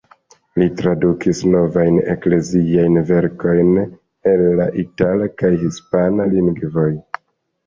[0.59, 3.69] Li tradukis novajn ekleziajn verkojn
[4.33, 6.89] el la itala kaj hispana lingvoj.